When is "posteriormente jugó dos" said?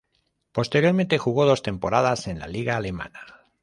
0.51-1.61